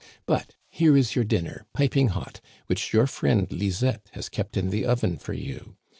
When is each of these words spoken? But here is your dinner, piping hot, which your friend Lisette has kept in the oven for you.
But 0.25 0.55
here 0.67 0.97
is 0.97 1.15
your 1.15 1.23
dinner, 1.23 1.67
piping 1.75 2.07
hot, 2.07 2.41
which 2.65 2.91
your 2.91 3.05
friend 3.05 3.45
Lisette 3.51 4.09
has 4.13 4.29
kept 4.29 4.57
in 4.57 4.71
the 4.71 4.83
oven 4.83 5.15
for 5.17 5.33
you. 5.33 5.75